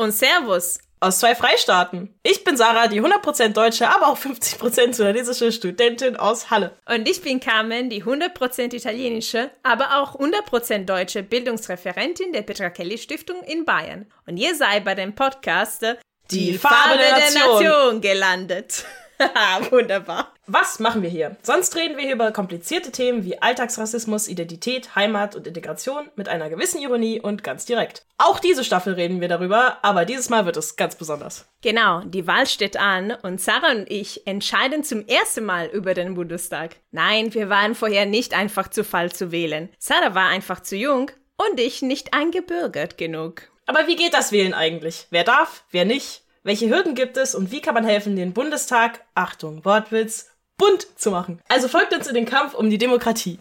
Und 0.00 0.12
Servus 0.12 0.78
aus 0.98 1.18
zwei 1.18 1.34
Freistaaten. 1.34 2.14
Ich 2.22 2.42
bin 2.42 2.56
Sarah, 2.56 2.88
die 2.88 3.02
100% 3.02 3.48
deutsche, 3.48 3.86
aber 3.86 4.08
auch 4.08 4.16
50% 4.16 4.94
sudanesische 4.94 5.52
Studentin 5.52 6.16
aus 6.16 6.48
Halle. 6.48 6.74
Und 6.86 7.06
ich 7.06 7.20
bin 7.20 7.38
Carmen, 7.38 7.90
die 7.90 8.02
100% 8.02 8.74
italienische, 8.74 9.50
aber 9.62 10.00
auch 10.00 10.18
100% 10.18 10.86
deutsche 10.86 11.22
Bildungsreferentin 11.22 12.32
der 12.32 12.40
Petra 12.40 12.70
Kelly 12.70 12.96
Stiftung 12.96 13.42
in 13.42 13.66
Bayern. 13.66 14.10
Und 14.24 14.38
ihr 14.38 14.54
seid 14.54 14.86
bei 14.86 14.94
dem 14.94 15.14
Podcast 15.14 15.82
Die, 16.30 16.52
die 16.52 16.58
Farbe, 16.58 16.76
Farbe 16.76 16.98
der, 16.98 17.10
Nation. 17.10 17.34
der 17.34 17.68
Nation 17.68 18.00
gelandet. 18.00 18.84
Wunderbar. 19.70 20.32
Was 20.46 20.80
machen 20.80 21.02
wir 21.02 21.10
hier? 21.10 21.36
Sonst 21.42 21.76
reden 21.76 21.96
wir 21.96 22.04
hier 22.04 22.14
über 22.14 22.32
komplizierte 22.32 22.90
Themen 22.90 23.24
wie 23.24 23.40
Alltagsrassismus, 23.40 24.28
Identität, 24.28 24.96
Heimat 24.96 25.36
und 25.36 25.46
Integration 25.46 26.08
mit 26.16 26.28
einer 26.28 26.48
gewissen 26.48 26.80
Ironie 26.80 27.20
und 27.20 27.44
ganz 27.44 27.66
direkt. 27.66 28.04
Auch 28.18 28.40
diese 28.40 28.64
Staffel 28.64 28.94
reden 28.94 29.20
wir 29.20 29.28
darüber, 29.28 29.78
aber 29.82 30.04
dieses 30.04 30.28
Mal 30.28 30.46
wird 30.46 30.56
es 30.56 30.76
ganz 30.76 30.96
besonders. 30.96 31.46
Genau, 31.62 32.00
die 32.00 32.26
Wahl 32.26 32.46
steht 32.46 32.76
an 32.76 33.12
und 33.22 33.40
Sarah 33.40 33.72
und 33.72 33.90
ich 33.90 34.26
entscheiden 34.26 34.82
zum 34.82 35.06
ersten 35.06 35.44
Mal 35.44 35.66
über 35.66 35.94
den 35.94 36.14
Bundestag. 36.14 36.76
Nein, 36.90 37.32
wir 37.34 37.48
waren 37.48 37.74
vorher 37.74 38.06
nicht 38.06 38.34
einfach 38.34 38.68
zu 38.68 38.82
Fall 38.82 39.12
zu 39.12 39.30
wählen. 39.30 39.68
Sarah 39.78 40.14
war 40.14 40.28
einfach 40.28 40.60
zu 40.60 40.76
jung 40.76 41.10
und 41.36 41.60
ich 41.60 41.82
nicht 41.82 42.12
eingebürgert 42.12 42.98
genug. 42.98 43.42
Aber 43.66 43.86
wie 43.86 43.96
geht 43.96 44.14
das 44.14 44.32
Wählen 44.32 44.54
eigentlich? 44.54 45.06
Wer 45.10 45.22
darf, 45.22 45.64
wer 45.70 45.84
nicht? 45.84 46.22
Welche 46.42 46.70
Hürden 46.70 46.94
gibt 46.94 47.18
es 47.18 47.34
und 47.34 47.52
wie 47.52 47.60
kann 47.60 47.74
man 47.74 47.84
helfen, 47.84 48.16
den 48.16 48.32
Bundestag, 48.32 49.04
Achtung, 49.14 49.62
Wortwitz, 49.66 50.30
bunt 50.56 50.86
zu 50.98 51.10
machen? 51.10 51.38
Also 51.48 51.68
folgt 51.68 51.92
uns 51.92 52.06
in 52.06 52.14
den 52.14 52.24
Kampf 52.24 52.54
um 52.54 52.70
die 52.70 52.78
Demokratie. 52.78 53.38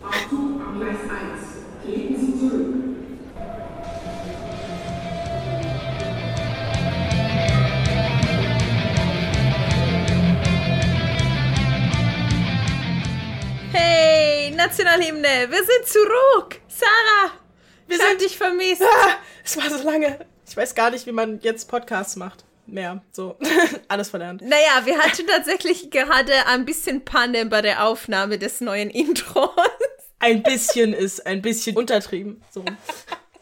Hey, 13.71 14.51
Nationalhymne, 14.51 15.47
wir 15.49 15.63
sind 15.63 15.87
zurück. 15.87 16.59
Sarah, 16.67 17.31
wir 17.87 17.97
sind 17.97 18.19
dich 18.19 18.37
vermisst. 18.37 18.83
Ah, 18.83 19.11
es 19.45 19.55
war 19.55 19.69
so 19.69 19.81
lange. 19.85 20.25
Ich 20.45 20.57
weiß 20.57 20.75
gar 20.75 20.91
nicht, 20.91 21.05
wie 21.05 21.13
man 21.13 21.39
jetzt 21.39 21.69
Podcasts 21.69 22.17
macht 22.17 22.43
mehr. 22.73 23.01
So, 23.11 23.37
alles 23.87 24.09
verlernt. 24.09 24.41
Naja, 24.41 24.85
wir 24.85 24.97
hatten 24.97 25.27
tatsächlich 25.27 25.91
gerade 25.91 26.33
ein 26.47 26.65
bisschen 26.65 27.03
Panne 27.05 27.45
bei 27.45 27.61
der 27.61 27.85
Aufnahme 27.85 28.37
des 28.37 28.61
neuen 28.61 28.89
Intros. 28.89 29.49
Ein 30.19 30.43
bisschen 30.43 30.93
ist 30.93 31.25
ein 31.25 31.41
bisschen 31.41 31.77
untertrieben. 31.77 32.41
So. 32.51 32.63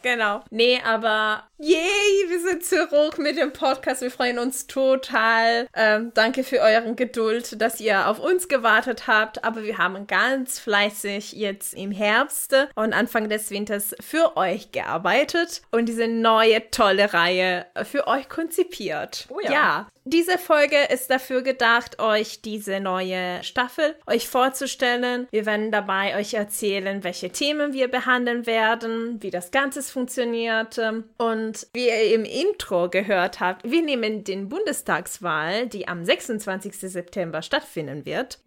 Genau. 0.03 0.41
Nee, 0.51 0.79
aber 0.85 1.43
yay, 1.59 2.29
wir 2.29 2.39
sind 2.39 2.63
zurück 2.63 3.17
mit 3.17 3.37
dem 3.37 3.51
Podcast. 3.51 4.01
Wir 4.01 4.11
freuen 4.11 4.39
uns 4.39 4.67
total. 4.67 5.67
Ähm, 5.73 6.11
danke 6.13 6.43
für 6.43 6.59
euren 6.59 6.95
Geduld, 6.95 7.61
dass 7.61 7.79
ihr 7.79 8.07
auf 8.07 8.19
uns 8.19 8.47
gewartet 8.47 9.07
habt. 9.07 9.43
Aber 9.43 9.63
wir 9.63 9.77
haben 9.77 10.07
ganz 10.07 10.59
fleißig 10.59 11.33
jetzt 11.33 11.73
im 11.73 11.91
Herbst 11.91 12.55
und 12.75 12.93
Anfang 12.93 13.29
des 13.29 13.49
Winters 13.49 13.95
für 13.99 14.37
euch 14.37 14.71
gearbeitet 14.71 15.61
und 15.71 15.87
diese 15.87 16.07
neue 16.07 16.69
tolle 16.71 17.13
Reihe 17.13 17.65
für 17.83 18.07
euch 18.07 18.29
konzipiert. 18.29 19.27
Oh 19.29 19.39
ja. 19.39 19.51
ja. 19.51 19.87
Diese 20.09 20.37
Folge 20.37 20.77
ist 20.89 21.11
dafür 21.11 21.41
gedacht, 21.41 21.99
euch 21.99 22.41
diese 22.41 22.79
neue 22.79 23.43
Staffel 23.43 23.93
euch 24.05 24.29
vorzustellen. 24.29 25.27
Wir 25.31 25.45
werden 25.45 25.69
dabei 25.69 26.15
euch 26.15 26.33
erzählen, 26.33 27.03
welche 27.03 27.29
Themen 27.29 27.73
wir 27.73 27.89
behandeln 27.89 28.45
werden, 28.45 29.21
wie 29.21 29.31
das 29.31 29.51
Ganze 29.51 29.83
funktioniert. 29.83 30.79
Und 31.17 31.46
wie 31.73 31.87
ihr 31.87 32.13
im 32.13 32.25
Intro 32.25 32.89
gehört 32.89 33.39
habt, 33.39 33.69
wir 33.69 33.81
nehmen 33.81 34.23
den 34.23 34.49
Bundestagswahl, 34.49 35.67
die 35.67 35.87
am 35.87 36.03
26. 36.03 36.77
September 36.79 37.41
stattfinden 37.41 38.05
wird, 38.05 38.39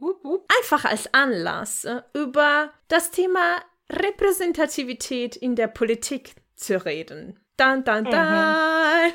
einfach 0.58 0.84
als 0.84 1.12
Anlass, 1.14 1.86
über 2.14 2.72
das 2.88 3.10
Thema 3.10 3.62
Repräsentativität 3.90 5.36
in 5.36 5.56
der 5.56 5.68
Politik 5.68 6.34
zu 6.54 6.84
reden. 6.84 7.40
Dann, 7.56 7.84
dann, 7.84 8.04
dann. 8.04 9.12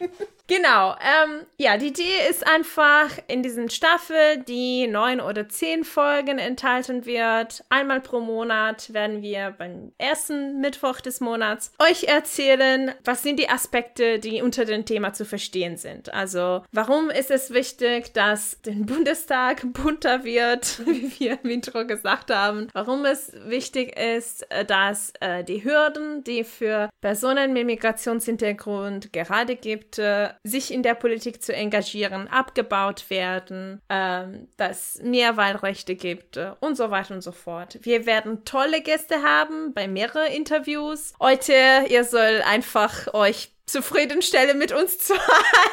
Mhm. 0.00 0.08
Genau, 0.48 0.92
ähm, 0.92 1.44
ja, 1.58 1.76
die 1.76 1.88
Idee 1.88 2.26
ist 2.30 2.46
einfach 2.46 3.10
in 3.26 3.42
diesen 3.42 3.68
Staffel, 3.68 4.38
die 4.48 4.86
neun 4.86 5.20
oder 5.20 5.46
zehn 5.50 5.84
Folgen 5.84 6.38
enthalten 6.38 7.04
wird. 7.04 7.62
Einmal 7.68 8.00
pro 8.00 8.20
Monat 8.20 8.94
werden 8.94 9.20
wir 9.20 9.54
beim 9.58 9.92
ersten 9.98 10.58
Mittwoch 10.60 11.00
des 11.00 11.20
Monats 11.20 11.72
euch 11.78 12.04
erzählen, 12.04 12.92
was 13.04 13.22
sind 13.22 13.38
die 13.38 13.50
Aspekte, 13.50 14.18
die 14.20 14.40
unter 14.40 14.64
dem 14.64 14.86
Thema 14.86 15.12
zu 15.12 15.26
verstehen 15.26 15.76
sind. 15.76 16.14
Also, 16.14 16.62
warum 16.72 17.10
ist 17.10 17.30
es 17.30 17.52
wichtig, 17.52 18.14
dass 18.14 18.58
der 18.62 18.72
Bundestag 18.72 19.62
bunter 19.74 20.24
wird, 20.24 20.78
wie 20.86 21.12
wir 21.20 21.38
im 21.42 21.50
Intro 21.50 21.86
gesagt 21.86 22.30
haben. 22.30 22.68
Warum 22.72 23.04
es 23.04 23.32
wichtig 23.44 23.98
ist, 23.98 24.46
dass 24.66 25.12
äh, 25.20 25.44
die 25.44 25.62
Hürden, 25.62 26.24
die 26.24 26.42
für 26.42 26.88
Personen 27.02 27.52
mit 27.52 27.66
Migrationshintergrund 27.66 29.12
gerade 29.12 29.54
gibt, 29.54 29.98
äh, 29.98 30.30
sich 30.44 30.72
in 30.72 30.82
der 30.82 30.94
Politik 30.94 31.42
zu 31.42 31.54
engagieren, 31.54 32.28
abgebaut 32.28 33.10
werden, 33.10 33.80
ähm, 33.88 34.48
dass 34.56 35.00
mehr 35.02 35.36
Wahlrechte 35.36 35.94
gibt 35.94 36.36
äh, 36.36 36.52
und 36.60 36.76
so 36.76 36.90
weiter 36.90 37.14
und 37.14 37.22
so 37.22 37.32
fort. 37.32 37.78
Wir 37.82 38.06
werden 38.06 38.44
tolle 38.44 38.80
Gäste 38.80 39.22
haben 39.22 39.74
bei 39.74 39.88
mehreren 39.88 40.32
Interviews. 40.32 41.12
Heute, 41.20 41.52
ihr 41.88 42.04
soll 42.04 42.42
einfach 42.46 43.12
euch 43.14 43.50
zufriedenstellen 43.66 44.58
mit 44.58 44.72
uns 44.72 44.98
zwei. 44.98 45.18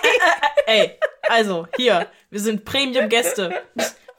Ey, 0.66 1.00
also 1.24 1.68
hier, 1.78 2.08
wir 2.30 2.40
sind 2.40 2.66
Premium-Gäste. 2.66 3.62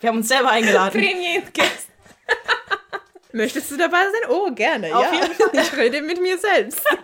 Wir 0.01 0.09
haben 0.09 0.19
uns 0.19 0.29
selber 0.29 0.51
eingeladen. 0.51 1.01
Premium-Gäste. 1.01 1.93
Möchtest 3.33 3.71
du 3.71 3.77
dabei 3.77 4.03
sein? 4.03 4.31
Oh, 4.31 4.51
gerne. 4.51 4.97
Auf 4.97 5.05
ja. 5.13 5.61
Ich 5.61 5.77
rede 5.77 6.01
mit 6.03 6.21
mir 6.21 6.39
selbst. 6.39 6.81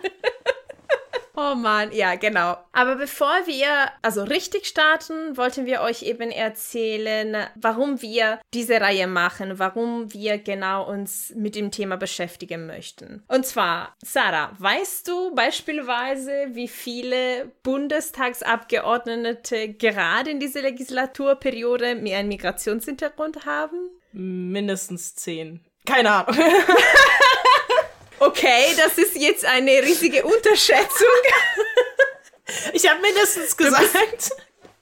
Oh 1.35 1.55
Mann, 1.55 1.91
ja, 1.91 2.13
genau. 2.15 2.57
Aber 2.73 2.95
bevor 2.95 3.33
wir 3.45 3.91
also 4.03 4.23
richtig 4.23 4.67
starten, 4.67 5.35
wollten 5.35 5.65
wir 5.65 5.81
euch 5.81 6.03
eben 6.03 6.29
erzählen, 6.29 7.47
warum 7.55 8.03
wir 8.03 8.39
diese 8.53 8.79
Reihe 8.79 9.07
machen, 9.07 9.57
warum 9.57 10.13
wir 10.13 10.37
genau 10.37 10.87
uns 10.87 11.33
mit 11.35 11.55
dem 11.55 11.71
Thema 11.71 11.97
beschäftigen 11.97 12.67
möchten. 12.67 13.23
Und 13.27 13.47
zwar, 13.47 13.95
Sarah, 14.03 14.51
weißt 14.59 15.07
du 15.07 15.33
beispielsweise, 15.33 16.49
wie 16.51 16.67
viele 16.67 17.51
Bundestagsabgeordnete 17.63 19.73
gerade 19.73 20.29
in 20.29 20.39
dieser 20.39 20.61
Legislaturperiode 20.61 21.95
mehr 21.95 22.19
einen 22.19 22.29
Migrationshintergrund 22.29 23.47
haben? 23.47 23.89
Mindestens 24.11 25.15
zehn. 25.15 25.65
Keine 25.85 26.11
Ahnung. 26.11 26.35
Okay, 28.25 28.73
das 28.77 28.97
ist 28.97 29.15
jetzt 29.17 29.43
eine 29.45 29.71
riesige 29.83 30.23
Unterschätzung. 30.23 31.07
Ich 32.73 32.87
habe 32.87 33.01
mindestens 33.01 33.55
gesagt. 33.55 34.31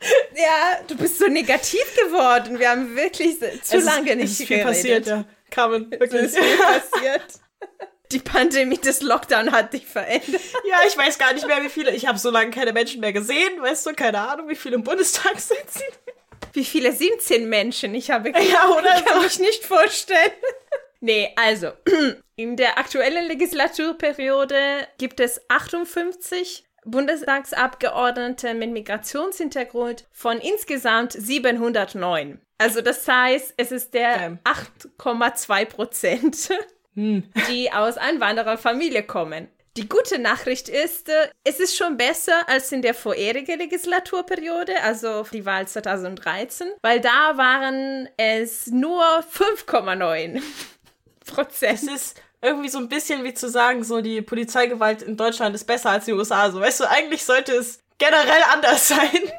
ja, 0.35 0.81
du 0.87 0.97
bist 0.97 1.19
so 1.19 1.27
negativ 1.27 1.95
geworden. 1.95 2.59
Wir 2.59 2.71
haben 2.71 2.95
wirklich 2.95 3.39
zu 3.39 3.77
es 3.77 3.85
lange 3.85 4.09
ist, 4.09 4.15
nicht 4.17 4.31
es 4.31 4.39
ist 4.39 4.47
viel 4.47 4.63
passiert, 4.63 5.05
ja. 5.05 5.25
Carmen, 5.51 5.89
wirklich. 5.91 6.11
Es 6.11 6.33
ist 6.33 6.39
viel 6.39 6.57
passiert. 6.91 7.25
Die 8.11 8.19
Pandemie 8.19 8.79
des 8.79 9.01
Lockdown 9.01 9.51
hat 9.51 9.73
dich 9.73 9.85
verändert. 9.85 10.41
Ja, 10.67 10.79
ich 10.87 10.97
weiß 10.97 11.17
gar 11.17 11.33
nicht 11.33 11.47
mehr, 11.47 11.63
wie 11.63 11.69
viele. 11.69 11.91
Ich 11.91 12.07
habe 12.07 12.17
so 12.17 12.31
lange 12.31 12.49
keine 12.49 12.73
Menschen 12.73 12.99
mehr 12.99 13.13
gesehen. 13.13 13.61
Weißt 13.61 13.85
du, 13.85 13.93
keine 13.93 14.19
Ahnung, 14.19 14.49
wie 14.49 14.55
viele 14.55 14.75
im 14.75 14.83
Bundestag 14.83 15.39
sitzen. 15.39 15.83
Wie 16.53 16.65
viele 16.65 16.91
sind 16.91 17.21
zehn 17.21 17.47
Menschen? 17.47 17.93
Ich 17.93 18.11
habe 18.11 18.31
ja, 18.31 18.69
oder 18.69 18.97
ich 18.97 19.05
kann 19.05 19.17
so. 19.17 19.23
mich 19.23 19.39
nicht 19.39 19.63
vorstellen. 19.65 20.31
Nee, 21.01 21.33
also, 21.35 21.71
in 22.35 22.55
der 22.55 22.77
aktuellen 22.77 23.27
Legislaturperiode 23.27 24.87
gibt 24.97 25.19
es 25.19 25.41
58 25.49 26.63
Bundestagsabgeordnete 26.85 28.53
mit 28.53 28.71
Migrationshintergrund 28.71 30.07
von 30.11 30.37
insgesamt 30.39 31.13
709. 31.13 32.39
Also 32.57 32.81
das 32.81 33.07
heißt, 33.07 33.55
es 33.57 33.71
ist 33.71 33.93
der 33.93 34.39
8,2 34.43 35.65
Prozent, 35.65 36.49
hm. 36.93 37.23
die 37.49 37.71
aus 37.71 37.97
Einwandererfamilie 37.97 39.03
kommen. 39.03 39.47
Die 39.77 39.87
gute 39.87 40.19
Nachricht 40.19 40.67
ist, 40.67 41.09
es 41.45 41.59
ist 41.61 41.77
schon 41.77 41.95
besser 41.95 42.47
als 42.49 42.73
in 42.73 42.81
der 42.81 42.93
vorherigen 42.93 43.57
Legislaturperiode, 43.57 44.73
also 44.83 45.23
die 45.31 45.45
Wahl 45.45 45.65
2013, 45.65 46.67
weil 46.81 46.99
da 46.99 47.37
waren 47.37 48.09
es 48.17 48.67
nur 48.67 49.01
5,9. 49.01 50.41
Prozent. 51.33 51.73
Es 51.73 51.83
ist 51.83 52.21
irgendwie 52.41 52.69
so 52.69 52.77
ein 52.79 52.89
bisschen 52.89 53.23
wie 53.23 53.33
zu 53.33 53.49
sagen, 53.49 53.83
so 53.83 54.01
die 54.01 54.21
Polizeigewalt 54.21 55.01
in 55.01 55.17
Deutschland 55.17 55.53
ist 55.55 55.65
besser 55.65 55.91
als 55.91 56.07
in 56.07 56.13
den 56.13 56.19
USA. 56.19 56.49
So, 56.51 56.59
weißt 56.59 56.79
du, 56.81 56.89
eigentlich 56.89 57.23
sollte 57.25 57.53
es 57.53 57.79
generell 57.97 58.43
anders 58.51 58.87
sein. 58.87 59.31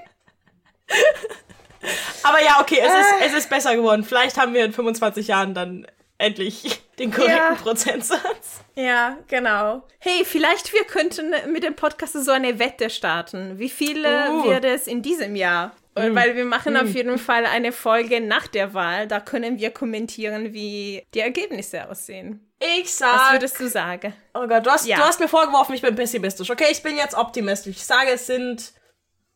Aber 2.22 2.40
ja, 2.42 2.60
okay, 2.60 2.78
es 2.80 2.92
ist, 2.92 3.14
es 3.32 3.38
ist 3.44 3.50
besser 3.50 3.74
geworden. 3.74 4.04
Vielleicht 4.04 4.38
haben 4.38 4.54
wir 4.54 4.64
in 4.64 4.72
25 4.72 5.26
Jahren 5.28 5.54
dann 5.54 5.86
endlich 6.18 6.80
den 6.98 7.10
korrekten 7.10 7.36
Ja. 7.36 7.54
Prozentsatz. 7.54 8.60
Ja, 8.76 9.18
genau. 9.26 9.82
Hey, 9.98 10.24
vielleicht 10.24 10.72
wir 10.72 10.84
könnten 10.84 11.34
mit 11.50 11.64
dem 11.64 11.74
Podcast 11.74 12.12
so 12.12 12.30
eine 12.30 12.58
Wette 12.60 12.90
starten. 12.90 13.58
Wie 13.58 13.68
viele 13.70 14.30
Uh. 14.30 14.44
wird 14.44 14.64
es 14.64 14.86
in 14.86 15.02
diesem 15.02 15.34
Jahr? 15.34 15.72
Und 15.94 16.14
Weil 16.14 16.36
wir 16.36 16.46
machen 16.46 16.76
auf 16.78 16.88
jeden 16.88 17.18
Fall 17.18 17.44
eine 17.44 17.70
Folge 17.70 18.20
nach 18.20 18.46
der 18.46 18.72
Wahl. 18.72 19.06
Da 19.06 19.20
können 19.20 19.58
wir 19.58 19.70
kommentieren, 19.70 20.54
wie 20.54 21.06
die 21.12 21.20
Ergebnisse 21.20 21.88
aussehen. 21.90 22.50
Ich 22.58 22.84
Was 22.84 22.98
sag. 22.98 23.32
würdest 23.34 23.60
du 23.60 23.68
sagen? 23.68 24.14
Oh 24.34 24.46
Gott, 24.46 24.64
du 24.64 24.70
hast, 24.70 24.86
Ja. 24.86 24.96
du 24.96 25.02
hast 25.02 25.20
mir 25.20 25.28
vorgeworfen, 25.28 25.74
ich 25.74 25.82
bin 25.82 25.94
pessimistisch. 25.94 26.48
Okay, 26.50 26.68
ich 26.70 26.82
bin 26.82 26.96
jetzt 26.96 27.14
optimistisch. 27.14 27.76
Ich 27.76 27.84
sage, 27.84 28.10
es 28.12 28.26
sind 28.26 28.72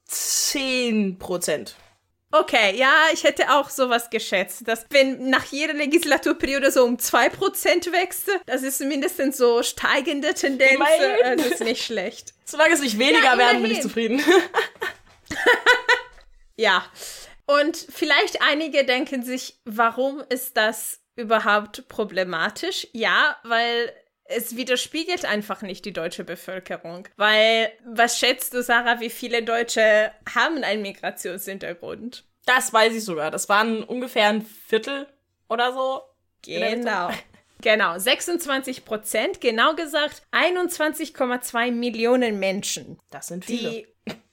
10 0.07 1.19
Prozent. 1.19 1.75
Okay, 2.33 2.75
ja, 2.77 2.93
ich 3.13 3.25
hätte 3.25 3.51
auch 3.53 3.69
sowas 3.71 4.11
geschätzt, 4.11 4.67
dass 4.67 4.85
wenn 4.91 5.31
nach 5.31 5.45
jeder 5.45 5.75
Legislaturperiode 5.75 6.71
so 6.71 6.85
um 6.85 6.97
2% 6.97 7.93
wächst, 7.93 8.29
das 8.47 8.63
ist 8.63 8.81
mindestens 8.81 9.37
so 9.37 9.63
steigende 9.63 10.35
Tendenz. 10.35 10.73
Immerhin. 10.73 11.11
äh, 11.25 11.37
Das 11.37 11.47
ist 11.47 11.61
nicht 11.65 11.85
schlecht. 11.85 12.35
Solange 12.45 12.75
es 12.75 12.81
nicht 12.81 12.99
weniger 12.99 13.25
Ja, 13.25 13.39
werden, 13.39 13.63
bin 13.63 13.71
ich 13.71 13.81
zufrieden. 13.83 14.23
Ja. 16.57 16.85
Und 17.47 17.77
vielleicht 17.77 18.43
einige 18.43 18.85
denken 18.85 19.23
sich, 19.23 19.61
warum 19.65 20.23
ist 20.29 20.57
das 20.57 21.01
überhaupt 21.15 21.89
problematisch? 21.89 22.89
Ja, 22.93 23.37
weil 23.45 23.93
es 24.25 24.57
widerspiegelt 24.57 25.25
einfach 25.25 25.63
nicht 25.63 25.85
die 25.85 25.93
deutsche 25.93 26.25
Bevölkerung. 26.25 27.07
Weil, 27.17 27.71
was 27.87 28.19
schätzt 28.19 28.55
du, 28.55 28.63
Sarah, 28.63 29.01
wie 29.01 29.11
viele 29.11 29.43
Deutsche 29.43 30.11
haben 30.35 30.65
einen 30.65 30.83
Migrationshintergrund? 30.83 32.25
Das 32.45 32.73
weiß 32.73 32.95
ich 32.95 33.05
sogar. 33.05 33.31
Das 33.31 33.49
waren 33.49 33.83
ungefähr 33.85 34.29
ein 34.29 34.43
Viertel 34.43 35.07
oder 35.49 35.73
so. 35.73 36.03
Genau. 36.43 37.11
Genau, 37.63 37.99
26 37.99 38.85
Prozent, 38.85 39.41
genau 39.41 39.75
gesagt 39.75 40.23
21,2 40.31 41.73
Millionen 41.73 42.39
Menschen, 42.39 42.99
Das 43.11 43.29
sind 43.29 43.47
viele. 43.47 43.71
die 43.71 43.87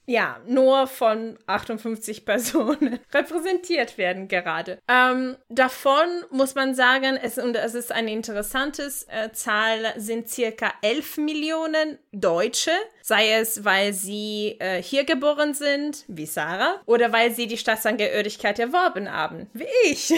ja 0.06 0.40
nur 0.46 0.86
von 0.86 1.38
58 1.46 2.24
Personen 2.24 2.98
repräsentiert 3.12 3.98
werden 3.98 4.28
gerade. 4.28 4.78
Ähm, 4.88 5.36
davon 5.48 6.06
muss 6.30 6.54
man 6.54 6.74
sagen, 6.74 7.18
es, 7.20 7.38
und 7.38 7.56
es 7.56 7.74
ist 7.74 7.92
eine 7.92 8.12
interessante 8.12 8.90
äh, 9.08 9.30
Zahl, 9.32 9.94
sind 9.96 10.28
circa 10.28 10.72
11 10.82 11.18
Millionen 11.18 11.98
Deutsche, 12.12 12.70
sei 13.02 13.32
es, 13.32 13.64
weil 13.64 13.92
sie 13.92 14.56
äh, 14.60 14.82
hier 14.82 15.04
geboren 15.04 15.54
sind, 15.54 16.04
wie 16.08 16.26
Sarah, 16.26 16.80
oder 16.86 17.12
weil 17.12 17.32
sie 17.32 17.46
die 17.46 17.58
Staatsangehörigkeit 17.58 18.58
erworben 18.58 19.10
haben, 19.10 19.48
wie 19.52 19.66
ich. 19.84 20.08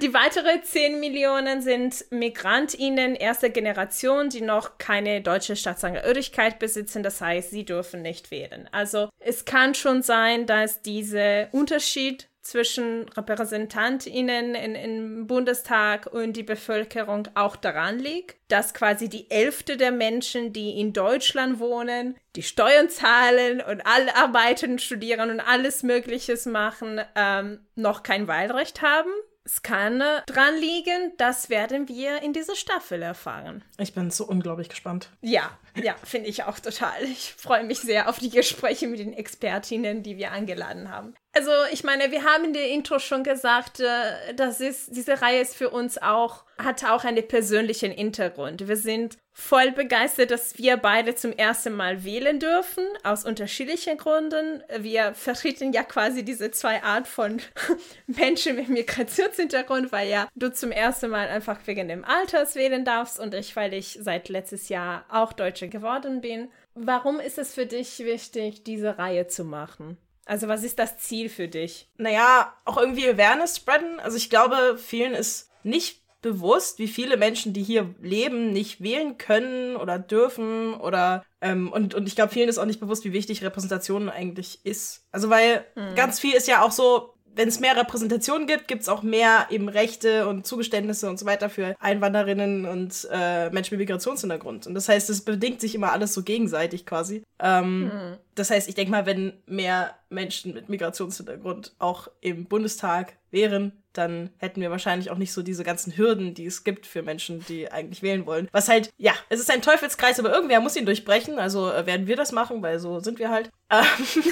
Die 0.00 0.14
weitere 0.14 0.62
10 0.62 1.00
Millionen 1.00 1.62
sind 1.62 2.04
MigrantInnen 2.10 3.14
erster 3.14 3.50
Generation, 3.50 4.30
die 4.30 4.40
noch 4.40 4.78
keine 4.78 5.20
deutsche 5.20 5.56
Staatsangehörigkeit 5.56 6.58
besitzen. 6.58 7.02
Das 7.02 7.20
heißt, 7.20 7.50
sie 7.50 7.64
dürfen 7.64 8.02
nicht 8.02 8.30
wählen. 8.30 8.68
Also 8.72 9.10
es 9.18 9.44
kann 9.44 9.74
schon 9.74 10.02
sein, 10.02 10.46
dass 10.46 10.82
dieser 10.82 11.52
Unterschied 11.52 12.30
zwischen 12.42 13.08
RepräsentantInnen 13.10 14.54
in, 14.54 14.74
im 14.74 15.26
Bundestag 15.26 16.06
und 16.12 16.32
die 16.32 16.42
Bevölkerung 16.42 17.28
auch 17.34 17.56
daran 17.56 17.98
liegt, 17.98 18.36
dass 18.48 18.74
quasi 18.74 19.08
die 19.08 19.26
Hälfte 19.30 19.76
der 19.76 19.92
Menschen, 19.92 20.52
die 20.52 20.80
in 20.80 20.92
Deutschland 20.92 21.60
wohnen, 21.60 22.16
die 22.36 22.42
Steuern 22.42 22.88
zahlen 22.88 23.60
und 23.60 23.86
alle 23.86 24.16
arbeiten, 24.16 24.78
studieren 24.78 25.30
und 25.30 25.40
alles 25.40 25.82
Mögliches 25.82 26.46
machen, 26.46 27.00
ähm, 27.14 27.60
noch 27.74 28.02
kein 28.02 28.26
Wahlrecht 28.26 28.82
haben. 28.82 29.10
Es 29.52 29.62
kann 29.62 29.98
dran 30.26 30.56
liegen, 30.60 31.12
das 31.16 31.50
werden 31.50 31.88
wir 31.88 32.22
in 32.22 32.32
dieser 32.32 32.54
Staffel 32.54 33.02
erfahren. 33.02 33.64
Ich 33.78 33.92
bin 33.94 34.12
so 34.12 34.24
unglaublich 34.24 34.68
gespannt. 34.68 35.10
Ja, 35.22 35.58
ja, 35.74 35.96
finde 36.04 36.28
ich 36.28 36.44
auch 36.44 36.60
total. 36.60 37.02
Ich 37.02 37.34
freue 37.36 37.64
mich 37.64 37.80
sehr 37.80 38.08
auf 38.08 38.20
die 38.20 38.30
Gespräche 38.30 38.86
mit 38.86 39.00
den 39.00 39.12
Expertinnen, 39.12 40.04
die 40.04 40.16
wir 40.18 40.30
eingeladen 40.30 40.88
haben. 40.88 41.14
Also, 41.32 41.52
ich 41.70 41.84
meine, 41.84 42.10
wir 42.10 42.24
haben 42.24 42.46
in 42.46 42.52
der 42.52 42.68
Intro 42.70 42.98
schon 42.98 43.22
gesagt, 43.22 43.78
äh, 43.78 44.34
das 44.34 44.60
ist, 44.60 44.96
diese 44.96 45.22
Reihe 45.22 45.40
ist 45.40 45.54
für 45.54 45.70
uns 45.70 45.96
auch, 45.96 46.44
hat 46.58 46.84
auch 46.84 47.04
einen 47.04 47.26
persönlichen 47.26 47.92
Hintergrund. 47.92 48.66
Wir 48.66 48.76
sind 48.76 49.16
voll 49.32 49.70
begeistert, 49.70 50.32
dass 50.32 50.58
wir 50.58 50.76
beide 50.76 51.14
zum 51.14 51.32
ersten 51.32 51.72
Mal 51.72 52.02
wählen 52.02 52.40
dürfen, 52.40 52.84
aus 53.04 53.24
unterschiedlichen 53.24 53.96
Gründen. 53.96 54.64
Wir 54.80 55.14
vertreten 55.14 55.72
ja 55.72 55.84
quasi 55.84 56.24
diese 56.24 56.50
zwei 56.50 56.82
Art 56.82 57.06
von 57.06 57.40
Menschen 58.08 58.56
mit 58.56 58.68
Migrationshintergrund, 58.68 59.92
weil 59.92 60.08
ja 60.08 60.28
du 60.34 60.52
zum 60.52 60.72
ersten 60.72 61.10
Mal 61.10 61.28
einfach 61.28 61.60
wegen 61.66 61.86
dem 61.86 62.04
Alters 62.04 62.56
wählen 62.56 62.84
darfst 62.84 63.20
und 63.20 63.34
ich, 63.34 63.54
weil 63.54 63.72
ich 63.72 63.98
seit 64.00 64.28
letztes 64.28 64.68
Jahr 64.68 65.04
auch 65.08 65.32
Deutsche 65.32 65.68
geworden 65.68 66.20
bin. 66.20 66.50
Warum 66.74 67.20
ist 67.20 67.38
es 67.38 67.54
für 67.54 67.66
dich 67.66 68.00
wichtig, 68.00 68.64
diese 68.64 68.98
Reihe 68.98 69.28
zu 69.28 69.44
machen? 69.44 69.96
Also 70.30 70.46
was 70.46 70.62
ist 70.62 70.78
das 70.78 70.96
Ziel 70.98 71.28
für 71.28 71.48
dich? 71.48 71.88
Naja, 71.96 72.54
auch 72.64 72.76
irgendwie 72.76 73.08
Awareness 73.08 73.56
spreaden. 73.56 73.98
Also 73.98 74.16
ich 74.16 74.30
glaube, 74.30 74.78
vielen 74.78 75.12
ist 75.12 75.50
nicht 75.64 76.04
bewusst, 76.22 76.78
wie 76.78 76.86
viele 76.86 77.16
Menschen, 77.16 77.52
die 77.52 77.64
hier 77.64 77.92
leben, 78.00 78.52
nicht 78.52 78.80
wählen 78.80 79.18
können 79.18 79.74
oder 79.74 79.98
dürfen 79.98 80.74
oder 80.74 81.24
ähm, 81.40 81.72
und, 81.72 81.96
und 81.96 82.06
ich 82.06 82.14
glaube, 82.14 82.32
vielen 82.32 82.48
ist 82.48 82.58
auch 82.58 82.64
nicht 82.64 82.78
bewusst, 82.78 83.04
wie 83.04 83.12
wichtig 83.12 83.42
Repräsentation 83.42 84.08
eigentlich 84.08 84.64
ist. 84.64 85.04
Also 85.10 85.30
weil 85.30 85.66
ganz 85.96 86.20
viel 86.20 86.34
ist 86.34 86.46
ja 86.46 86.62
auch 86.62 86.70
so, 86.70 87.12
wenn 87.34 87.48
es 87.48 87.60
mehr 87.60 87.76
Repräsentation 87.76 88.46
gibt, 88.46 88.68
gibt 88.68 88.82
es 88.82 88.88
auch 88.88 89.02
mehr 89.02 89.46
eben 89.50 89.68
Rechte 89.68 90.28
und 90.28 90.46
Zugeständnisse 90.46 91.08
und 91.08 91.18
so 91.18 91.26
weiter 91.26 91.48
für 91.48 91.76
Einwanderinnen 91.80 92.66
und 92.66 93.08
äh, 93.10 93.50
Menschen 93.50 93.78
mit 93.78 93.88
Migrationshintergrund. 93.88 94.66
Und 94.66 94.74
das 94.74 94.88
heißt, 94.88 95.08
es 95.10 95.24
bedingt 95.24 95.60
sich 95.60 95.74
immer 95.74 95.92
alles 95.92 96.12
so 96.12 96.22
gegenseitig 96.22 96.86
quasi. 96.86 97.22
Ähm, 97.38 97.90
Das 98.34 98.50
heißt, 98.50 98.68
ich 98.68 98.74
denke 98.74 98.90
mal, 98.90 99.06
wenn 99.06 99.34
mehr 99.46 99.94
Menschen 100.08 100.54
mit 100.54 100.68
Migrationshintergrund 100.68 101.74
auch 101.78 102.08
im 102.20 102.46
Bundestag 102.46 103.14
wären, 103.30 103.72
dann 103.92 104.30
hätten 104.38 104.60
wir 104.60 104.70
wahrscheinlich 104.70 105.10
auch 105.10 105.18
nicht 105.18 105.32
so 105.32 105.42
diese 105.42 105.64
ganzen 105.64 105.96
Hürden, 105.96 106.32
die 106.34 106.46
es 106.46 106.64
gibt 106.64 106.86
für 106.86 107.02
Menschen, 107.02 107.44
die 107.48 107.70
eigentlich 107.70 108.02
wählen 108.02 108.24
wollen. 108.24 108.48
Was 108.52 108.68
halt, 108.68 108.90
ja, 108.98 109.12
es 109.28 109.40
ist 109.40 109.50
ein 109.50 109.62
Teufelskreis, 109.62 110.18
aber 110.18 110.32
irgendwer 110.32 110.60
muss 110.60 110.76
ihn 110.76 110.86
durchbrechen. 110.86 111.38
Also 111.38 111.70
äh, 111.70 111.86
werden 111.86 112.06
wir 112.06 112.16
das 112.16 112.32
machen, 112.32 112.62
weil 112.62 112.78
so 112.78 113.00
sind 113.00 113.18
wir 113.18 113.30
halt. 113.30 113.50
Ähm, 113.68 113.82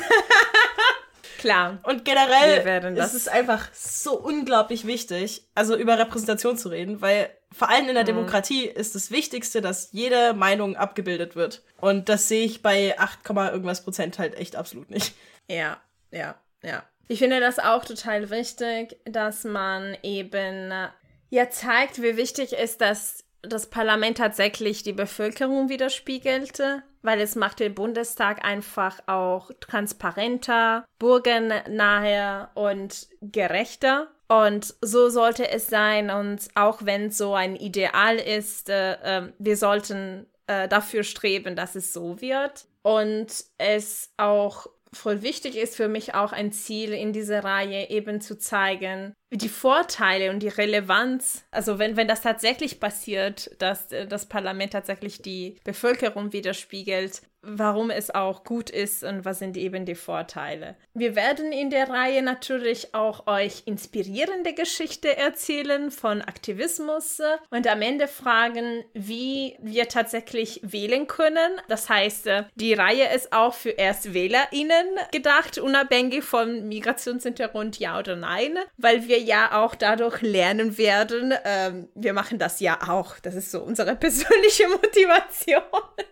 Klar. 1.38 1.79
und 1.85 2.05
generell 2.05 2.96
ist 2.99 3.14
es 3.14 3.29
einfach 3.29 3.69
so 3.73 4.19
unglaublich 4.19 4.87
wichtig, 4.87 5.49
also 5.55 5.76
über 5.76 5.99
Repräsentation 5.99 6.58
zu 6.58 6.69
reden, 6.69 7.00
weil 7.00 7.31
vor 7.56 7.70
allem 7.70 7.85
in 7.85 7.90
Mhm. 7.93 7.94
der 7.94 8.05
Demokratie 8.05 8.67
ist 8.67 8.94
das 8.94 9.11
Wichtigste, 9.11 9.62
dass 9.62 9.90
jede 9.93 10.35
Meinung 10.35 10.76
abgebildet 10.76 11.35
wird. 11.37 11.62
Und 11.81 12.08
das 12.11 12.29
sehe 12.29 12.44
ich 12.44 12.61
bei 12.62 12.99
8, 12.99 13.25
Komma 13.25 13.50
irgendwas 13.50 13.85
Prozent 13.85 14.19
halt 14.19 14.35
echt 14.37 14.55
absolut 14.56 14.90
nicht. 14.90 15.14
Ja, 15.49 15.78
ja, 16.11 16.35
ja. 16.62 16.83
Ich 17.07 17.21
finde 17.21 17.40
das 17.40 17.59
auch 17.59 17.87
total 17.87 18.28
wichtig, 18.28 18.99
dass 19.07 19.45
man 19.45 19.97
eben 20.02 20.71
äh, 20.71 20.88
ja 21.30 21.49
zeigt, 21.49 22.02
wie 22.02 22.18
wichtig 22.18 22.52
ist, 22.52 22.83
dass 22.83 23.25
das 23.42 23.71
Parlament 23.71 24.18
tatsächlich 24.18 24.83
die 24.83 24.92
Bevölkerung 24.92 25.68
widerspiegelte, 25.68 26.83
weil 27.02 27.21
es 27.21 27.37
macht 27.37 27.61
den 27.61 27.75
Bundestag 27.75 28.45
einfach 28.45 28.99
auch 29.07 29.50
transparenter, 29.61 30.85
bürgernahe 30.99 32.49
und 32.54 33.09
gerechter. 33.21 34.09
Und 34.28 34.75
so 34.83 35.09
sollte 35.09 35.49
es 35.49 35.68
sein. 35.68 36.11
Und 36.11 36.49
auch 36.54 36.85
wenn 36.85 37.11
so 37.11 37.35
ein 37.35 37.57
Ideal 37.57 38.16
ist, 38.16 38.68
äh, 38.68 38.95
äh, 38.95 39.33
wir 39.38 39.57
sollten 39.57 40.26
äh, 40.47 40.68
dafür 40.68 41.02
streben, 41.02 41.57
dass 41.57 41.76
es 41.76 41.92
so 41.92 42.21
wird. 42.21 42.66
Und 42.83 43.45
es 43.57 44.12
auch 44.16 44.66
voll 44.92 45.23
wichtig 45.23 45.57
ist 45.57 45.76
für 45.76 45.88
mich 45.88 46.14
auch 46.14 46.33
ein 46.33 46.52
Ziel 46.52 46.92
in 46.92 47.12
dieser 47.12 47.45
Reihe 47.45 47.90
eben 47.90 48.21
zu 48.21 48.38
zeigen, 48.38 49.14
die 49.30 49.49
Vorteile 49.49 50.30
und 50.30 50.40
die 50.40 50.49
Relevanz, 50.49 51.44
also 51.50 51.78
wenn, 51.78 51.97
wenn 51.97 52.08
das 52.08 52.23
tatsächlich 52.23 52.80
passiert, 52.80 53.50
dass 53.58 53.92
äh, 53.92 54.06
das 54.06 54.26
Parlament 54.26 54.73
tatsächlich 54.73 55.23
die 55.23 55.56
Bevölkerung 55.64 56.32
widerspiegelt, 56.32 57.23
warum 57.42 57.90
es 57.90 58.11
auch 58.11 58.44
gut 58.44 58.68
ist 58.70 59.04
und 59.04 59.25
was 59.25 59.38
sind 59.38 59.56
eben 59.56 59.85
die 59.85 59.94
Vorteile. 59.94 60.76
Wir 60.94 61.14
werden 61.14 61.52
in 61.52 61.70
der 61.70 61.88
Reihe 61.88 62.23
natürlich 62.23 62.94
auch 62.94 63.26
euch 63.26 63.62
inspirierende 63.66 64.54
Geschichte 64.54 65.16
erzählen 65.16 65.90
von 65.90 66.20
Aktivismus 66.23 67.20
und 67.50 67.66
am 67.66 67.82
Ende 67.82 68.08
fragen, 68.08 68.85
wie 68.92 69.56
wir 69.61 69.88
tatsächlich 69.88 70.61
wählen 70.64 71.06
können. 71.06 71.61
Das 71.68 71.88
heißt, 71.88 72.26
äh, 72.26 72.44
die 72.56 72.75
Reihe 72.75 73.14
ist 73.14 73.32
auch 73.32 73.54
für 73.54 73.78
ErstwählerInnen 73.78 74.87
gedacht, 75.12 75.58
unabhängig 75.58 76.25
vom 76.25 76.68
Migrationshintergrund, 76.68 77.78
ja 77.78 77.99
oder 77.99 78.16
nein, 78.16 78.58
weil 78.76 79.06
wir 79.06 79.17
ja 79.18 79.62
auch 79.62 79.75
dadurch 79.75 80.22
lernen 80.22 80.78
werden. 80.78 81.34
Ähm, 81.44 81.88
wir 81.94 82.12
machen 82.12 82.38
das 82.38 82.60
ja 82.60 82.78
auch. 82.88 83.18
Das 83.18 83.34
ist 83.34 83.50
so 83.50 83.60
unsere 83.60 83.96
persönliche 83.96 84.68
Motivation. 84.68 85.62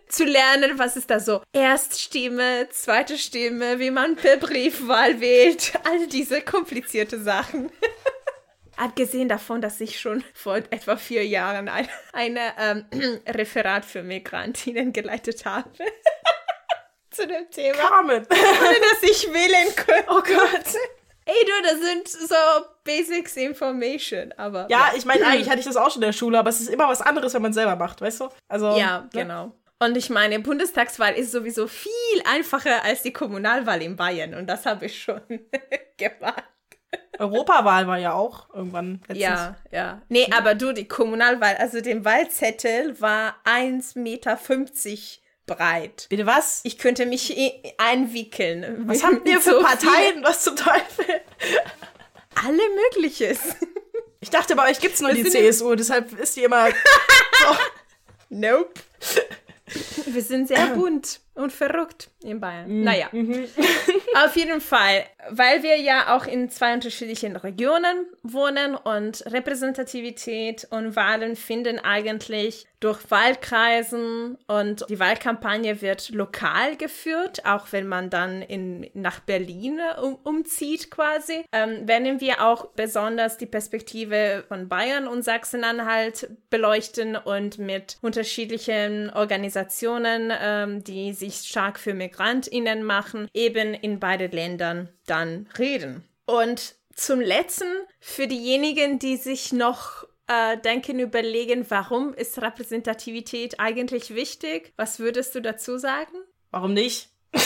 Zu 0.07 0.25
lernen, 0.25 0.77
was 0.77 0.95
ist 0.95 1.09
da 1.09 1.19
so? 1.19 1.41
Erststimme, 1.53 2.67
zweite 2.69 3.17
Stimme, 3.17 3.79
wie 3.79 3.91
man 3.91 4.15
per 4.15 4.37
Briefwahl 4.37 5.19
wählt. 5.19 5.73
All 5.83 6.07
diese 6.07 6.41
komplizierte 6.41 7.19
Sachen. 7.19 7.71
Abgesehen 8.77 9.27
davon, 9.27 9.59
dass 9.59 9.81
ich 9.81 9.99
schon 9.99 10.23
vor 10.35 10.57
etwa 10.57 10.97
vier 10.97 11.25
Jahren 11.25 11.67
ein 11.67 11.89
eine, 12.13 12.53
ähm, 12.59 12.85
Referat 13.27 13.85
für 13.85 14.03
Migrantinnen 14.03 14.93
geleitet 14.93 15.45
habe. 15.45 15.71
Zu 17.09 17.25
dem 17.25 17.49
Thema. 17.49 17.77
Carmen. 17.77 18.27
Ohne 18.29 18.79
dass 18.79 19.09
ich 19.09 19.33
wählen 19.33 19.75
könnte. 19.75 20.05
Oh 20.09 20.21
Gott. 20.21 20.75
Ey, 21.25 21.45
du, 21.45 21.61
das 21.63 21.81
sind 21.81 22.07
so 22.07 22.35
Basics 22.87 23.35
Information, 23.37 24.33
aber. 24.37 24.65
Ja, 24.69 24.91
ich 24.95 25.05
meine, 25.05 25.25
eigentlich 25.27 25.49
hatte 25.49 25.59
ich 25.59 25.65
das 25.65 25.77
auch 25.77 25.91
schon 25.91 26.01
in 26.01 26.07
der 26.07 26.13
Schule, 26.13 26.39
aber 26.39 26.49
es 26.49 26.59
ist 26.59 26.69
immer 26.69 26.87
was 26.87 27.01
anderes, 27.01 27.33
wenn 27.35 27.41
man 27.43 27.51
es 27.51 27.55
selber 27.55 27.75
macht, 27.75 28.01
weißt 28.01 28.21
du? 28.21 28.29
Also, 28.47 28.75
Ja, 28.77 29.01
ne? 29.01 29.09
genau. 29.11 29.51
Und 29.79 29.95
ich 29.95 30.09
meine, 30.09 30.39
Bundestagswahl 30.39 31.13
ist 31.13 31.31
sowieso 31.31 31.67
viel 31.67 31.91
einfacher 32.25 32.83
als 32.83 33.03
die 33.03 33.13
Kommunalwahl 33.13 33.81
in 33.83 33.95
Bayern. 33.95 34.33
Und 34.33 34.47
das 34.47 34.65
habe 34.65 34.87
ich 34.87 34.99
schon 34.99 35.21
gemacht. 35.97 36.43
Europawahl 37.19 37.85
war 37.87 37.97
ja 37.97 38.13
auch 38.13 38.51
irgendwann 38.53 39.01
letztens. 39.01 39.19
Ja, 39.19 39.55
ja. 39.71 40.01
Nee, 40.09 40.27
aber 40.35 40.55
du, 40.55 40.73
die 40.73 40.87
Kommunalwahl, 40.87 41.55
also 41.57 41.81
der 41.81 42.03
Wahlzettel 42.05 42.99
war 43.01 43.35
1,50 43.45 43.99
Meter 43.99 44.39
breit. 45.45 46.07
Bitte 46.09 46.25
was? 46.25 46.61
Ich 46.63 46.77
könnte 46.77 47.05
mich 47.05 47.35
einwickeln. 47.77 48.83
Was 48.87 49.03
habt 49.03 49.27
ihr 49.27 49.39
für 49.41 49.51
So 49.51 49.61
Parteien? 49.61 50.23
Was 50.23 50.43
zum 50.43 50.55
Teufel? 50.55 51.05
Alle 52.45 52.63
Mögliches. 52.75 53.39
Ich 54.19 54.31
dachte, 54.31 54.55
bei 54.55 54.71
euch 54.71 54.79
gibt's 54.79 54.99
nur 54.99 55.13
die 55.13 55.21
sind- 55.21 55.31
CSU, 55.31 55.75
deshalb 55.75 56.11
ist 56.19 56.35
die 56.35 56.43
immer. 56.43 56.69
Nope. 58.29 58.73
Wir 60.05 60.21
sind 60.23 60.47
sehr 60.47 60.65
bunt 60.75 61.19
und 61.35 61.51
verrückt 61.53 62.09
in 62.23 62.39
Bayern. 62.39 62.83
Naja. 62.83 63.09
Auf 64.25 64.35
jeden 64.35 64.59
Fall, 64.59 65.05
weil 65.29 65.61
wir 65.61 65.77
ja 65.79 66.15
auch 66.17 66.25
in 66.25 66.49
zwei 66.49 66.73
unterschiedlichen 66.73 67.35
Regionen 67.35 68.07
wohnen 68.23 68.75
und 68.75 69.23
Repräsentativität 69.27 70.67
und 70.71 70.95
Wahlen 70.95 71.35
finden 71.35 71.77
eigentlich 71.79 72.65
durch 72.79 73.09
Wahlkreisen 73.09 74.37
und 74.47 74.85
die 74.89 74.99
Wahlkampagne 74.99 75.81
wird 75.81 76.09
lokal 76.09 76.75
geführt, 76.77 77.45
auch 77.45 77.71
wenn 77.71 77.87
man 77.87 78.09
dann 78.09 78.41
in, 78.41 78.89
nach 78.93 79.19
Berlin 79.19 79.79
um, 80.01 80.15
umzieht 80.23 80.91
quasi, 80.91 81.43
ähm, 81.51 81.87
werden 81.87 82.21
wir 82.21 82.45
auch 82.45 82.67
besonders 82.67 83.37
die 83.37 83.47
Perspektive 83.47 84.43
von 84.47 84.69
Bayern 84.69 85.07
und 85.07 85.23
Sachsen-Anhalt 85.23 86.29
beleuchten 86.49 87.15
und 87.15 87.57
mit 87.57 87.97
unterschiedlichen 88.01 89.09
Organisationen, 89.09 90.31
ähm, 90.39 90.83
die 90.83 91.13
sich 91.13 91.37
stark 91.47 91.79
für 91.79 91.95
MigrantInnen 91.95 92.83
machen, 92.83 93.27
eben 93.33 93.73
in 93.73 93.99
beide 93.99 94.27
Ländern 94.27 94.89
dann 95.07 95.49
reden. 95.57 96.03
Und 96.25 96.75
zum 96.93 97.21
Letzten, 97.21 97.67
für 97.99 98.27
diejenigen, 98.27 98.99
die 98.99 99.17
sich 99.17 99.53
noch 99.53 100.07
äh, 100.27 100.57
denken, 100.57 100.99
überlegen, 100.99 101.65
warum 101.69 102.13
ist 102.13 102.41
Repräsentativität 102.41 103.59
eigentlich 103.59 104.13
wichtig? 104.13 104.73
Was 104.75 104.99
würdest 104.99 105.35
du 105.35 105.41
dazu 105.41 105.77
sagen? 105.77 106.15
Warum 106.51 106.73
nicht? 106.73 107.09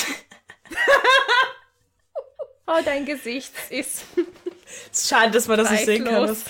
Oh, 2.68 2.80
dein 2.86 3.06
Gesicht 3.06 3.52
ist 3.70 4.06
Es 4.92 5.02
ist 5.02 5.10
schade, 5.10 5.32
dass 5.32 5.48
man 5.48 5.58
das 5.58 5.72
nicht 5.72 5.86
sehen 5.86 6.06
kann. 6.06 6.36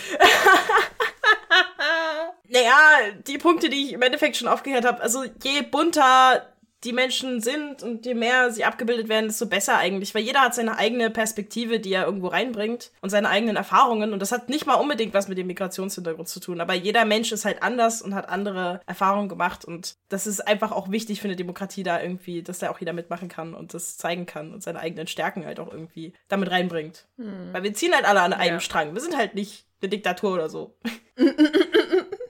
Naja, 2.48 3.12
die 3.26 3.38
Punkte, 3.38 3.70
die 3.70 3.86
ich 3.86 3.94
im 3.94 4.02
Endeffekt 4.02 4.36
schon 4.36 4.50
aufgehört 4.50 4.84
habe, 4.84 5.02
also 5.02 5.24
je 5.42 5.62
bunter 5.62 6.51
die 6.84 6.94
Menschen 6.94 7.42
sind 7.42 7.84
und 7.84 8.06
je 8.06 8.16
mehr 8.16 8.52
sie 8.52 8.66
abgebildet 8.66 9.08
werden, 9.08 9.28
desto 9.28 9.46
besser 9.46 9.78
eigentlich, 9.78 10.16
weil 10.16 10.24
jeder 10.24 10.42
hat 10.42 10.56
seine 10.56 10.78
eigene 10.78 11.10
Perspektive, 11.10 11.80
die 11.80 11.94
er 11.94 12.06
irgendwo 12.06 12.28
reinbringt 12.28 12.92
und 13.02 13.10
seine 13.10 13.30
eigenen 13.30 13.56
Erfahrungen 13.56 14.14
und 14.14 14.20
das 14.20 14.32
hat 14.32 14.50
nicht 14.50 14.66
mal 14.66 14.76
unbedingt 14.76 15.14
was 15.14 15.28
mit 15.28 15.38
dem 15.38 15.48
Migrationshintergrund 15.48 16.28
zu 16.28 16.40
tun, 16.40 16.60
aber 16.60 16.74
jeder 16.74 17.06
Mensch 17.06 17.32
ist 17.32 17.46
halt 17.46 17.62
anders 17.62 18.02
und 18.02 18.16
hat 18.16 18.30
andere 18.30 18.82
Erfahrungen 18.88 19.30
gemacht 19.30 19.64
und 19.64 19.96
das 20.10 20.26
ist 20.26 20.48
einfach 20.48 20.72
auch 20.72 20.90
wichtig 20.90 21.22
für 21.22 21.28
eine 21.28 21.36
Demokratie 21.36 21.84
da 21.84 22.02
irgendwie, 22.02 22.42
dass 22.42 22.60
da 22.60 22.72
auch 22.72 22.80
jeder 22.80 22.94
mitmachen 22.94 23.30
kann 23.30 23.54
und 23.54 23.74
das 23.74 23.98
zeigen 23.98 24.26
kann 24.26 24.54
und 24.54 24.64
seine 24.64 24.80
eigenen 24.80 25.08
Stärken 25.08 25.46
halt 25.46 25.60
auch 25.60 25.72
irgendwie 25.72 26.14
damit 26.28 26.50
reinbringt. 26.52 27.08
Weil 27.18 27.64
wir 27.64 27.74
ziehen 27.74 27.94
halt 27.94 28.06
alle 28.06 28.22
an 28.22 28.34
einem 28.34 28.56
Ja. 28.56 28.60
Strang. 28.60 28.94
Wir 28.94 29.02
sind 29.02 29.16
halt 29.16 29.36
nicht 29.36 29.66
eine 29.82 29.90
Diktatur 29.90 30.34
oder 30.34 30.50
so. 30.50 30.76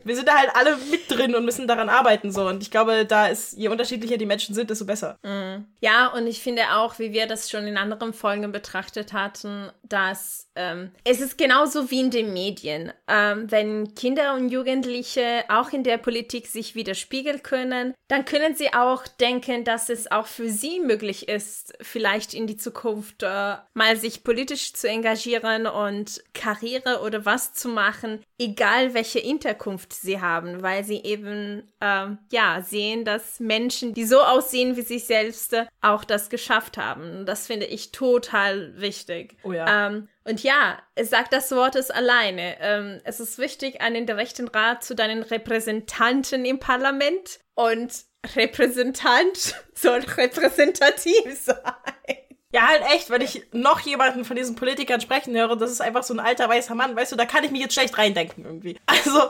wir 0.03 0.15
sind 0.15 0.27
da 0.27 0.38
halt 0.38 0.50
alle 0.55 0.77
mit 0.89 1.10
drin 1.10 1.36
und 1.36 1.46
müssen 1.46 1.67
daran 1.67 1.89
arbeiten 1.89 2.31
so. 2.31 2.48
Und 2.48 2.63
ich 2.63 2.72
glaube, 2.72 3.05
da 3.05 3.27
ist, 3.27 3.53
je 3.58 3.70
unterschiedlicher 3.70 4.17
die 4.17 4.25
Menschen 4.25 4.55
sind, 4.55 4.70
desto 4.70 4.86
besser. 4.86 5.17
Ja, 5.79 6.08
und 6.08 6.27
ich 6.27 6.41
finde 6.41 6.63
auch, 6.74 7.00
wie 7.00 7.13
wir 7.13 7.27
das 7.27 7.50
schon 7.50 7.67
in 7.67 7.77
anderen 7.77 8.13
Folgen 8.13 8.51
betrachtet 8.51 9.13
hatten, 9.13 9.70
dass 9.84 10.50
ähm, 10.55 10.91
es 11.03 11.22
ist 11.22 11.38
genauso 11.38 11.91
wie 11.91 12.01
in 12.01 12.12
den 12.12 12.34
Medien. 12.34 12.91
Ähm, 13.08 13.50
wenn 13.50 13.96
Kinder 13.96 14.36
und 14.36 14.50
Jugendliche 14.50 15.43
auch 15.48 15.72
in 15.72 15.84
der 15.84 15.98
Politik 15.98 16.48
sich 16.48 16.75
widerspiegeln 16.75 17.43
können, 17.43 17.93
dann 18.08 18.25
können 18.25 18.55
sie 18.55 18.74
auch 18.74 19.08
denken, 19.08 19.63
dass 19.63 19.89
es 19.89 20.12
auch 20.12 20.27
für 20.27 20.50
sie 20.50 20.79
möglich 20.79 21.29
ist, 21.29 21.74
vielleicht 21.81 22.34
in 22.34 22.48
die 22.48 22.58
Zukunft 22.58 23.24
äh, 23.24 23.55
mal 23.74 23.96
sich 23.96 24.24
politisch 24.24 24.74
zu 24.74 24.89
engagieren 24.89 25.65
und 25.65 26.22
Karriere 26.34 27.01
oder 27.01 27.25
was 27.25 27.53
zu 27.53 27.70
machen, 27.70 28.24
egal 28.41 28.95
welche 28.95 29.19
Interkunft 29.19 29.93
sie 29.93 30.19
haben, 30.19 30.63
weil 30.63 30.83
sie 30.83 31.03
eben 31.03 31.71
ähm, 31.79 32.17
ja 32.31 32.62
sehen, 32.62 33.05
dass 33.05 33.39
Menschen, 33.39 33.93
die 33.93 34.03
so 34.03 34.19
aussehen 34.19 34.75
wie 34.75 34.81
sich 34.81 35.05
selbst, 35.05 35.55
auch 35.81 36.03
das 36.03 36.29
geschafft 36.29 36.77
haben. 36.77 37.27
Das 37.27 37.45
finde 37.45 37.67
ich 37.67 37.91
total 37.91 38.79
wichtig. 38.81 39.38
Oh 39.43 39.51
ja. 39.51 39.88
Ähm, 39.88 40.07
und 40.24 40.41
ja, 40.41 40.79
es 40.95 41.12
sagt 41.12 41.33
das 41.33 41.51
Wort 41.51 41.75
es 41.75 41.91
alleine. 41.91 42.57
Ähm, 42.60 43.00
es 43.03 43.19
ist 43.19 43.38
wichtig, 43.38 43.79
einen 43.79 44.07
direkten 44.07 44.48
Rat 44.48 44.83
zu 44.83 44.95
deinen 44.95 45.21
Repräsentanten 45.21 46.43
im 46.43 46.60
Parlament 46.60 47.39
und 47.53 47.93
Repräsentant 48.36 49.55
soll 49.75 50.00
repräsentativ 50.00 51.39
sein. 51.39 51.90
Ja, 52.53 52.67
halt 52.67 52.84
echt, 52.93 53.10
wenn 53.10 53.22
ich 53.22 53.43
noch 53.53 53.79
jemanden 53.79 54.25
von 54.25 54.36
diesen 54.36 54.55
Politikern 54.55 55.00
sprechen 55.00 55.36
höre, 55.36 55.55
das 55.55 55.72
ist 55.72 55.81
einfach 55.81 56.03
so 56.03 56.13
ein 56.13 56.20
alter 56.20 56.50
weißer 56.50 56.75
Mann, 56.75 56.96
weißt 56.96 57.12
du, 57.12 57.15
da 57.15 57.25
kann 57.25 57.43
ich 57.43 57.51
mich 57.51 57.62
jetzt 57.62 57.74
schlecht 57.74 57.98
reindenken 57.98 58.46
irgendwie. 58.46 58.77
Also, 58.88 59.29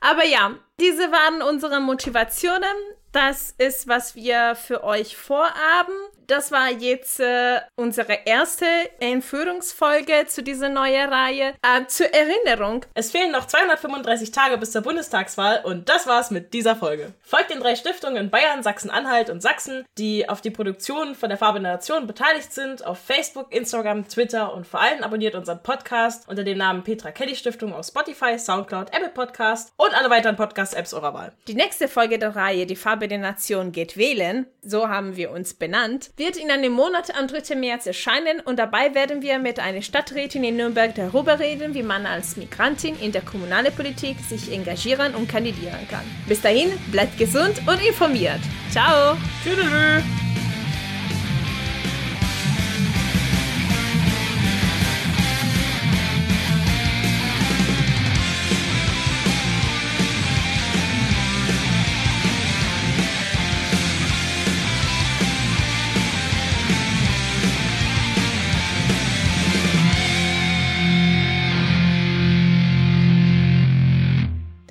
Aber 0.00 0.24
ja, 0.24 0.54
diese 0.78 1.10
waren 1.10 1.42
unsere 1.42 1.80
Motivationen. 1.80 2.76
Das 3.12 3.54
ist, 3.56 3.88
was 3.88 4.14
wir 4.14 4.54
für 4.54 4.84
euch 4.84 5.16
vorhaben. 5.16 5.94
Das 6.26 6.50
war 6.50 6.70
jetzt 6.72 7.20
äh, 7.20 7.60
unsere 7.76 8.18
erste 8.24 8.66
Einführungsfolge 9.00 10.26
zu 10.26 10.42
dieser 10.42 10.68
neuen 10.68 11.08
Reihe. 11.08 11.54
Äh, 11.62 11.86
zur 11.86 12.06
Erinnerung, 12.06 12.84
es 12.94 13.12
fehlen 13.12 13.30
noch 13.30 13.46
235 13.46 14.32
Tage 14.32 14.58
bis 14.58 14.72
zur 14.72 14.82
Bundestagswahl 14.82 15.60
und 15.64 15.88
das 15.88 16.08
war's 16.08 16.32
mit 16.32 16.52
dieser 16.52 16.74
Folge. 16.74 17.12
Folgt 17.22 17.50
den 17.50 17.60
drei 17.60 17.76
Stiftungen 17.76 18.16
in 18.16 18.30
Bayern, 18.30 18.64
Sachsen-Anhalt 18.64 19.30
und 19.30 19.40
Sachsen, 19.40 19.84
die 19.98 20.28
auf 20.28 20.40
die 20.40 20.50
Produktion 20.50 21.14
von 21.14 21.28
der 21.28 21.38
Farbe 21.38 21.60
der 21.60 21.72
Nation 21.74 22.08
beteiligt 22.08 22.52
sind, 22.52 22.84
auf 22.84 22.98
Facebook, 22.98 23.54
Instagram, 23.54 24.08
Twitter 24.08 24.52
und 24.52 24.66
vor 24.66 24.80
allem 24.80 25.04
abonniert 25.04 25.36
unseren 25.36 25.62
Podcast 25.62 26.28
unter 26.28 26.42
dem 26.42 26.58
Namen 26.58 26.82
Petra 26.82 27.12
Kelly 27.12 27.36
Stiftung 27.36 27.72
auf 27.72 27.86
Spotify, 27.86 28.36
Soundcloud, 28.36 28.92
Apple 28.92 29.10
Podcast 29.10 29.72
und 29.76 29.94
alle 29.94 30.10
weiteren 30.10 30.34
Podcast-Apps 30.34 30.92
eurer 30.92 31.14
Wahl. 31.14 31.32
Die 31.46 31.54
nächste 31.54 31.86
Folge 31.86 32.18
der 32.18 32.34
Reihe 32.34 32.66
Die 32.66 32.74
Farbe 32.74 33.06
der 33.06 33.18
Nation 33.18 33.70
geht 33.70 33.96
wählen, 33.96 34.46
so 34.62 34.88
haben 34.88 35.16
wir 35.16 35.30
uns 35.30 35.54
benannt, 35.54 36.10
wird 36.16 36.36
in 36.36 36.50
einem 36.50 36.72
Monat 36.72 37.14
am 37.16 37.28
3. 37.28 37.56
März 37.56 37.86
erscheinen 37.86 38.40
und 38.40 38.58
dabei 38.58 38.94
werden 38.94 39.22
wir 39.22 39.38
mit 39.38 39.60
einer 39.60 39.82
Stadträtin 39.82 40.44
in 40.44 40.56
Nürnberg 40.56 40.94
darüber 40.94 41.38
reden, 41.38 41.74
wie 41.74 41.82
man 41.82 42.06
als 42.06 42.36
Migrantin 42.36 42.98
in 42.98 43.12
der 43.12 43.22
kommunalen 43.22 43.74
Politik 43.74 44.16
sich 44.20 44.52
engagieren 44.52 45.14
und 45.14 45.28
kandidieren 45.28 45.86
kann. 45.90 46.04
Bis 46.26 46.40
dahin, 46.40 46.72
bleibt 46.90 47.18
gesund 47.18 47.60
und 47.66 47.86
informiert. 47.86 48.40
Ciao! 48.70 49.16
Tschüss. 49.44 50.25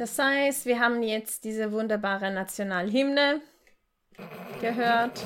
Das 0.06 0.20
heißt, 0.20 0.68
wir 0.68 0.80
haben 0.80 1.02
jetzt 1.02 1.46
diese 1.46 1.72
wunderbare 1.72 2.30
Nationalhymne 2.30 3.42
gehört. 4.62 5.20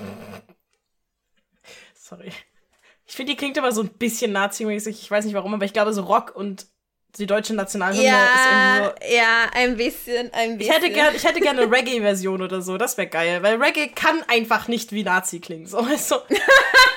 Sorry. 1.94 2.32
Ich 3.06 3.14
finde, 3.14 3.34
die 3.34 3.38
klingt 3.38 3.58
immer 3.58 3.74
so 3.74 3.82
ein 3.82 3.90
bisschen 3.90 4.32
nazimäßig. 4.32 5.02
Ich 5.02 5.12
weiß 5.12 5.26
nicht 5.26 5.34
warum, 5.34 5.54
aber 5.54 5.66
ich 5.66 5.74
glaube, 5.74 5.92
so 5.92 6.04
Rock 6.04 6.34
und 6.34 6.66
die 7.18 7.26
deutsche 7.26 7.54
Nationalhymne 7.56 8.08
ist 8.08 8.46
irgendwie 8.46 9.10
so. 9.10 9.18
ja, 9.18 9.50
ein 9.54 9.76
bisschen, 9.76 10.34
ein 10.34 10.52
Ich 10.52 10.58
bisschen. 10.60 10.74
hätte, 10.76 10.90
gern, 10.92 11.14
ich 11.14 11.26
hätte 11.26 11.42
gerne 11.42 11.64
eine 11.64 11.70
Reggae-Version 11.70 12.42
oder 12.42 12.62
so. 12.62 12.78
Das 12.78 12.96
wäre 12.96 13.10
geil, 13.10 13.44
weil 13.44 13.62
Reggae 13.62 13.90
kann 13.90 14.24
einfach 14.30 14.70
nicht 14.70 14.94
wie 14.94 15.04
Nazi 15.04 15.42
klingen. 15.42 15.66
So, 15.66 15.82
du? 15.82 16.16